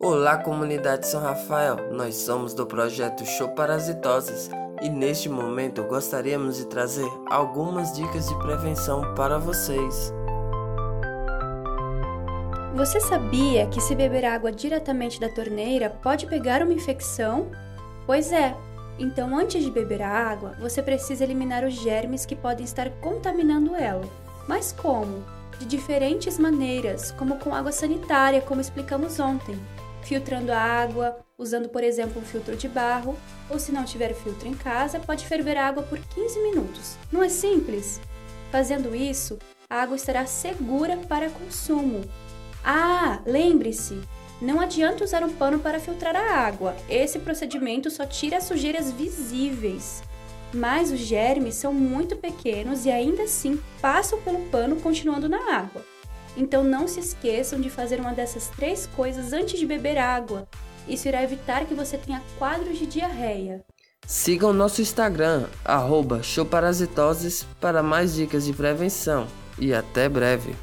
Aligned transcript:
Olá, 0.00 0.36
comunidade 0.36 1.08
São 1.08 1.20
Rafael. 1.20 1.92
Nós 1.92 2.14
somos 2.14 2.54
do 2.54 2.64
projeto 2.64 3.26
Show 3.26 3.48
Parasitoses 3.48 4.48
e 4.80 4.88
neste 4.88 5.28
momento 5.28 5.82
gostaríamos 5.82 6.56
de 6.56 6.66
trazer 6.66 7.08
algumas 7.28 7.92
dicas 7.92 8.28
de 8.28 8.38
prevenção 8.38 9.12
para 9.16 9.38
vocês. 9.38 10.12
Você 12.76 13.00
sabia 13.00 13.66
que 13.66 13.80
se 13.80 13.96
beber 13.96 14.24
água 14.24 14.52
diretamente 14.52 15.18
da 15.18 15.28
torneira 15.28 15.90
pode 15.90 16.28
pegar 16.28 16.62
uma 16.62 16.72
infecção? 16.72 17.50
Pois 18.06 18.30
é. 18.30 18.54
Então, 19.00 19.36
antes 19.36 19.64
de 19.64 19.70
beber 19.72 20.02
a 20.02 20.08
água, 20.08 20.54
você 20.60 20.80
precisa 20.80 21.24
eliminar 21.24 21.64
os 21.64 21.74
germes 21.74 22.24
que 22.24 22.36
podem 22.36 22.64
estar 22.64 22.88
contaminando 23.00 23.74
ela. 23.74 24.04
Mas 24.46 24.70
como? 24.70 25.24
De 25.58 25.66
diferentes 25.66 26.38
maneiras, 26.38 27.10
como 27.10 27.36
com 27.38 27.52
água 27.52 27.72
sanitária, 27.72 28.40
como 28.40 28.60
explicamos 28.60 29.18
ontem 29.18 29.58
filtrando 30.02 30.52
a 30.52 30.58
água, 30.58 31.18
usando, 31.36 31.68
por 31.68 31.84
exemplo, 31.84 32.20
um 32.20 32.24
filtro 32.24 32.56
de 32.56 32.68
barro, 32.68 33.16
ou 33.48 33.58
se 33.58 33.72
não 33.72 33.84
tiver 33.84 34.14
filtro 34.14 34.48
em 34.48 34.54
casa, 34.54 34.98
pode 34.98 35.26
ferver 35.26 35.56
a 35.56 35.66
água 35.66 35.82
por 35.82 35.98
15 35.98 36.40
minutos. 36.40 36.96
Não 37.12 37.22
é 37.22 37.28
simples? 37.28 38.00
Fazendo 38.50 38.94
isso, 38.94 39.38
a 39.68 39.82
água 39.82 39.96
estará 39.96 40.26
segura 40.26 40.96
para 40.96 41.30
consumo. 41.30 42.02
Ah, 42.64 43.20
lembre-se, 43.26 44.00
não 44.40 44.60
adianta 44.60 45.04
usar 45.04 45.22
um 45.22 45.32
pano 45.32 45.58
para 45.58 45.80
filtrar 45.80 46.14
a 46.14 46.46
água. 46.46 46.76
Esse 46.88 47.18
procedimento 47.18 47.90
só 47.90 48.06
tira 48.06 48.38
as 48.38 48.44
sujeiras 48.44 48.90
visíveis. 48.92 50.02
Mas 50.54 50.90
os 50.90 51.00
germes 51.00 51.56
são 51.56 51.74
muito 51.74 52.16
pequenos 52.16 52.86
e 52.86 52.90
ainda 52.90 53.24
assim 53.24 53.60
passam 53.82 54.20
pelo 54.22 54.40
pano 54.48 54.76
continuando 54.76 55.28
na 55.28 55.54
água. 55.54 55.84
Então 56.38 56.62
não 56.62 56.86
se 56.86 57.00
esqueçam 57.00 57.60
de 57.60 57.68
fazer 57.68 57.98
uma 57.98 58.12
dessas 58.12 58.46
três 58.46 58.86
coisas 58.86 59.32
antes 59.32 59.58
de 59.58 59.66
beber 59.66 59.98
água. 59.98 60.48
Isso 60.86 61.08
irá 61.08 61.20
evitar 61.22 61.66
que 61.66 61.74
você 61.74 61.98
tenha 61.98 62.22
quadros 62.38 62.78
de 62.78 62.86
diarreia. 62.86 63.64
Sigam 64.06 64.52
nosso 64.52 64.80
Instagram, 64.80 65.46
arroba 65.64 66.22
showparasitoses, 66.22 67.44
para 67.60 67.82
mais 67.82 68.14
dicas 68.14 68.46
de 68.46 68.52
prevenção. 68.52 69.26
E 69.58 69.74
até 69.74 70.08
breve! 70.08 70.54